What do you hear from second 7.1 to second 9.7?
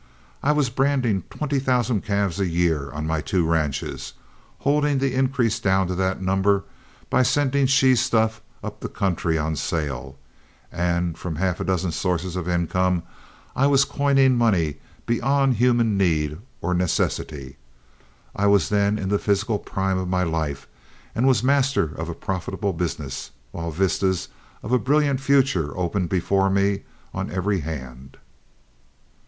by sending she stuff up the country on